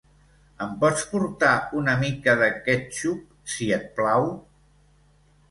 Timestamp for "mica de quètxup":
2.05-3.21